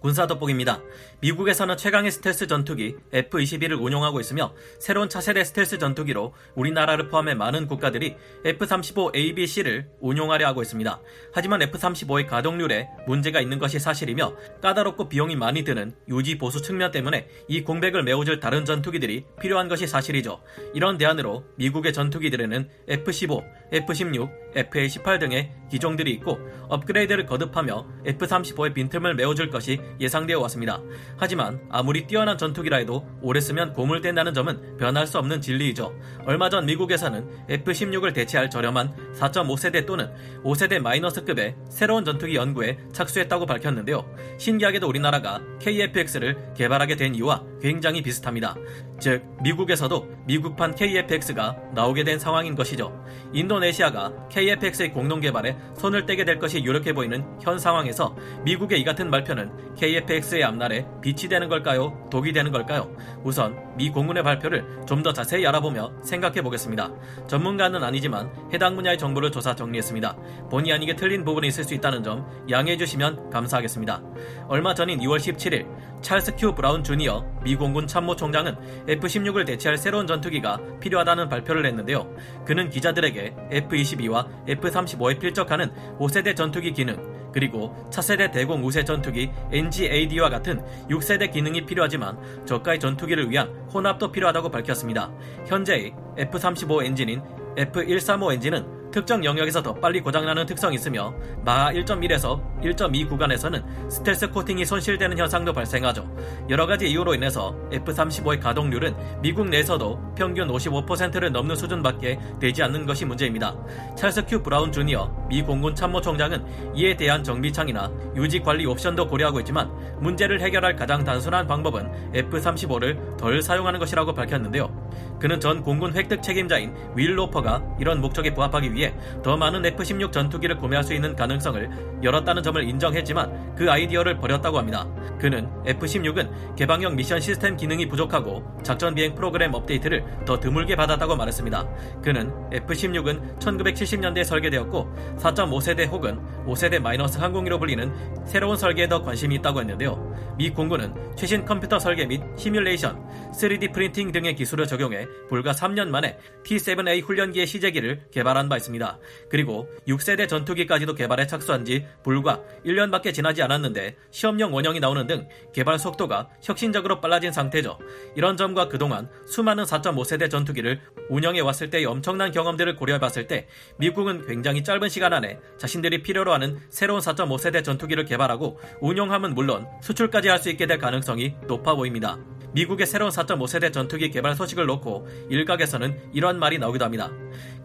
[0.00, 0.80] 군사 돋보기입니다.
[1.20, 8.16] 미국에서는 최강의 스텔스 전투기 F-22를 운용하고 있으며 새로운 차세대 스텔스 전투기로 우리나라를 포함해 많은 국가들이
[8.44, 11.00] F-35ABC를 운용하려 하고 있습니다.
[11.32, 17.28] 하지만 F-35의 가동률에 문제가 있는 것이 사실이며 까다롭고 비용이 많이 드는 유지 보수 측면 때문에
[17.48, 20.40] 이 공백을 메워줄 다른 전투기들이 필요한 것이 사실이죠.
[20.74, 26.38] 이런 대안으로 미국의 전투기들에는 F-15, F-16, F-A-18 등의 기종들이 있고
[26.68, 30.80] 업그레이드를 거듭하며 F-35의 빈틈을 메워줄 것이 예상되어 왔습니다.
[31.16, 35.94] 하지만 아무리 뛰어난 전투기라 해도 오래 쓰면 고물된다는 점은 변할 수 없는 진리이죠.
[36.26, 40.10] 얼마 전 미국에서는 F-16을 대체할 저렴한 4.5세대 또는
[40.44, 44.04] 5세대 마이너스급의 새로운 전투기 연구에 착수했다고 밝혔는데요.
[44.38, 48.54] 신기하게도 우리나라가 KF-X를 개발하게 된 이유와 굉장히 비슷합니다.
[49.00, 53.04] 즉, 미국에서도 미국판 KF-X가 나오게 된 상황인 것이죠.
[53.32, 58.14] 인도네시아가 KF-X의 공동 개발에 손을 떼게 될 것이 유력해 보이는 현 상황에서
[58.44, 62.08] 미국의 이 같은 발표는 KF-X의 앞날에 빛이 되는 걸까요?
[62.10, 62.94] 독이 되는 걸까요?
[63.24, 66.92] 우선 미 공군의 발표를 좀 더 자세히 알아보며 생각해 보겠습니다.
[67.26, 70.16] 전문가는 아니지만 해당 분야의 정보를 조사 정리했습니다.
[70.50, 74.00] 본의 아니게 틀린 부분이 있을 수 있다는 점 양해해 주시면 감사하겠습니다.
[74.46, 75.66] 얼마 전인 2월 17일
[76.02, 78.56] 찰스 큐 브라운 주니어 미 공군 참모총장은
[78.88, 82.14] F-16을 대체할 새로운 전투기가 필요하다는 발표를 했는데요.
[82.44, 90.62] 그는 기자들에게 F-22와 F-35에 필적하는 5세대 전투기 기능, 그리고 차세대 대공 우세 전투기 NGAD와 같은
[90.88, 95.12] 6세대 기능이 필요하지만 저가의 전투기를 위한 혼합도 필요하다고 밝혔습니다.
[95.46, 97.22] 현재의 F-35 엔진인
[97.56, 104.64] F-135 엔진은 특정 영역에서 더 빨리 고장나는 특성이 있으며 마하 1.1에서 1.2 구간에서는 스텔스 코팅이
[104.64, 106.08] 손실되는 현상도 발생하죠.
[106.48, 113.04] 여러 가지 이유로 인해서 F-35의 가동률은 미국 내에서도 평균 55%를 넘는 수준밖에 되지 않는 것이
[113.04, 113.56] 문제입니다.
[113.96, 119.70] 찰스 큐 브라운 주니어 미 공군 참모총장은 이에 대한 정비창이나 유지 관리 옵션도 고려하고 있지만
[120.00, 124.90] 문제를 해결할 가장 단순한 방법은 F-35를 덜 사용하는 것이라고 밝혔는데요.
[125.20, 128.79] 그는 전 공군 획득 책임자인 윌 로퍼가 이런 목적에 부합하기 위해
[129.22, 131.70] 더 많은 F-16 전투기를 구매할 수 있는 가능성을
[132.02, 134.86] 열었다는 점을 인정했지만 그 아이디어를 버렸다고 합니다.
[135.18, 141.68] 그는 F-16은 개방형 미션 시스템 기능이 부족하고 작전 비행 프로그램 업데이트를 더 드물게 받았다고 말했습니다.
[142.02, 146.18] 그는 F-16은 1970년대에 설계되었고 4.5세대 혹은
[146.50, 150.10] 5세대 마이너스 항공기로 불리는 새로운 설계에 더 관심이 있다고 했는데요.
[150.36, 152.98] 미 공군은 최신 컴퓨터 설계 및 시뮬레이션,
[153.32, 158.98] 3D 프린팅 등의 기술을 적용해 불과 3년 만에 T-7A 훈련기의 시제기를 개발한 바 있습니다.
[159.28, 165.78] 그리고 6세대 전투기까지도 개발에 착수한 지 불과 1년밖에 지나지 않았는데 시험용 원형이 나오는 등 개발
[165.78, 167.78] 속도가 혁신적으로 빨라진 상태죠.
[168.16, 170.80] 이런 점과 그동안 수많은 4.5세대 전투기를
[171.10, 173.46] 운영해 왔을 때의 엄청난 경험들을 고려해 봤을 때
[173.76, 180.28] 미국은 굉장히 짧은 시간 안에 자신들이 필요로 하는 새로운 4.5세대 전투기를 개발하고 운용함은 물론 수출까지
[180.28, 182.18] 할 수 있게 될 가능성이 높아 보입니다.
[182.52, 187.10] 미국의 새로운 4.5세대 전투기 개발 소식을 놓고 일각에서는 이런 말이 나오기도 합니다.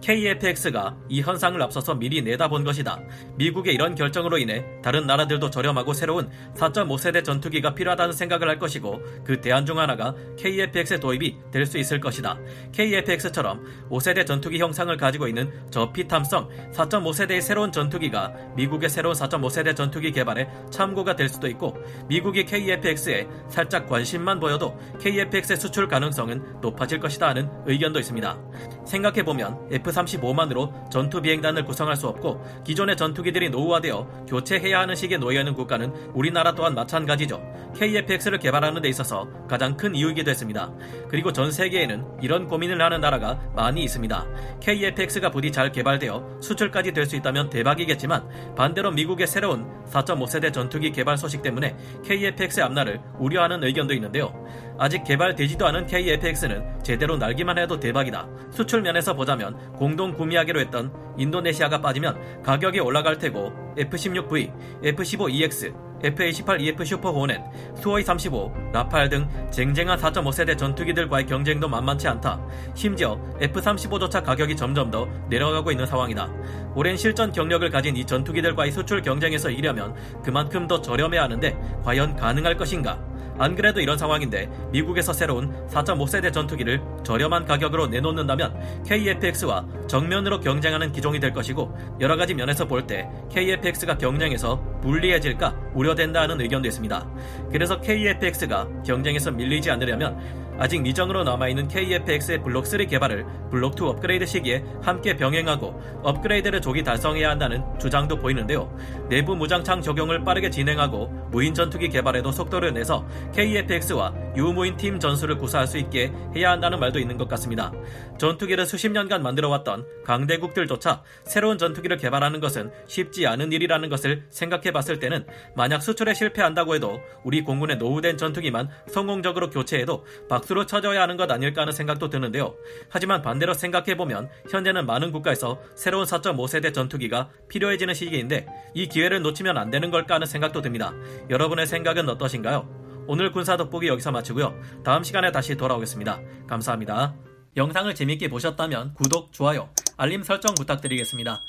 [0.02, 3.00] KFX가 이 현상을 앞서서 미리 내다본 것이다.
[3.38, 9.42] 미국의 이런 결정으로 인해 다른 나라들도 저렴하고 새로운 4.5세대 전투기가 필요하다는 생각을 할 것이고 그
[9.42, 12.38] 대안 중 하나가 KFX의 도입이 될 수 있을 것이다.
[12.72, 20.48] KFX처럼 5세대 전투기 형상을 가지고 있는 저피탐성 4.5세대의 새로운 전투기가 미국의 새로운 4.5세대 전투기 개발에
[20.70, 21.76] 참고가 될 수도 있고
[22.08, 28.38] 미국이 KFX에 살짝 관심만 보여도 KFX의 수출 가능성은 높아질 것이다 하는 의견도 있습니다.
[28.86, 35.54] 생각해보면 F-35만으로 전투 비행단을 구성할 수 없고 기존의 전투기들이 노후화되어 교체해야 하는 시기에 놓여 있는
[35.54, 37.42] 국가는 우리나라 또한 마찬가지죠.
[37.76, 40.72] KF-X를 개발하는 데 있어서 가장 큰 이유이기도 했습니다.
[41.10, 44.26] 그리고 전 세계에는 이런 고민을 하는 나라가 많이 있습니다.
[44.62, 51.18] KF-X가 부디 잘 개발되어 수출까지 될 수 있다면 대박이겠지만 반대로 미국의 새로운 4.5세대 전투기 개발
[51.18, 54.34] 소식 때문에 KF-X의 앞날을 우려하는 의견도 있는데요.
[54.78, 58.28] 아직 개발되지도 않은 KF-X는 제대로 날기만 해도 대박이다.
[58.52, 64.52] 수출 면에서 보자면 공동 구매하기로 했던 인도네시아가 빠지면 가격이 올라갈 테고 F-16V,
[64.84, 65.74] F-15EX,
[66.04, 67.42] F-A18EF 슈퍼 호넷,
[67.76, 72.40] 수호이 35, 라팔 등 쟁쟁한 4.5세대 전투기들과의 경쟁도 만만치 않다.
[72.74, 76.30] 심지어 F-35조차 가격이 점점 더 내려가고 있는 상황이다.
[76.76, 82.58] 오랜 실전 경력을 가진 이 전투기들과의 수출 경쟁에서 이려면 그만큼 더 저렴해야 하는데 과연 가능할
[82.58, 83.00] 것인가?
[83.38, 91.20] 안 그래도 이런 상황인데 미국에서 새로운 4.5세대 전투기를 저렴한 가격으로 내놓는다면 KF-X와 정면으로 경쟁하는 기종이
[91.20, 97.08] 될 것이고 여러 가지 면에서 볼 때 KF-X가 경쟁에서 불리해질까 우려된다 하는 의견도 있습니다.
[97.52, 104.26] 그래서 KF-X가 경쟁에서 밀리지 않으려면 아직 미정으로 남아있는 KFX의 블록 3 개발을 블록 2 업그레이드
[104.26, 108.74] 시기에 함께 병행하고 업그레이드를 조기 달성해야 한다는 주장도 보이는데요.
[109.10, 115.68] 내부 무장창 적용을 빠르게 진행하고 무인 전투기 개발에도 속도를 내서 KFX와 유무인 팀 전술을 구사할
[115.68, 117.72] 수 있게 해야 한다는 말도 있는 것 같습니다.
[118.18, 125.00] 전투기를 수십 년간 만들어왔던 강대국들조차 새로운 전투기를 개발하는 것은 쉽지 않은 일이라는 것을 생각해 봤을
[125.00, 125.26] 때는
[125.66, 131.62] 만약 수출에 실패한다고 해도 우리 공군의 노후된 전투기만 성공적으로 교체해도 박수로 쳐줘야 하는 것 아닐까
[131.62, 132.54] 하는 생각도 드는데요.
[132.88, 138.46] 하지만 반대로 생각해보면 현재는 많은 국가에서 새로운 4.5세대 전투기가 필요해지는 시기인데
[138.76, 140.94] 이 기회를 놓치면 안 되는 걸까 하는 생각도 듭니다.
[141.32, 143.06] 여러분의 생각은 어떠신가요?
[143.08, 144.54] 오늘 군사 돋보기 여기서 마치고요.
[144.84, 146.22] 다음 시간에 다시 돌아오겠습니다.
[146.46, 147.16] 감사합니다.
[147.58, 151.42] 영상을 재밌게 보셨다면 구독, 좋아요, 알림 설정 부탁드리겠습니다.